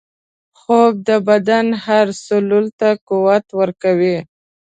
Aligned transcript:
خوب 0.59 0.93
د 1.07 1.09
بدن 1.27 1.65
هر 1.85 2.07
سلول 2.25 2.65
ته 2.79 2.89
قوت 3.09 3.45
ورکوي 3.59 4.17